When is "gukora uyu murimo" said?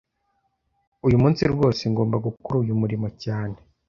2.25-3.07